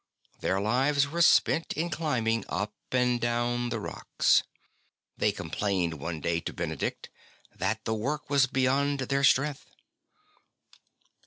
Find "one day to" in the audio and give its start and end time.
5.99-6.51